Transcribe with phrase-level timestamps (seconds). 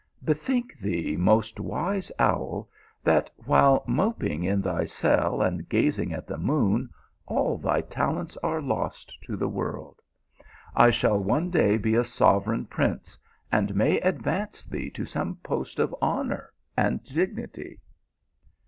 [0.27, 2.67] "Bethink thee, most wise owl,
[3.03, 6.89] that while moping in thy cell and gazing at the moon
[7.27, 10.01] all thy talents are lost to the world.
[10.75, 13.15] I shall one day be a sovereign prince,
[13.51, 17.79] and may advance thee to some post of hon our and dignity."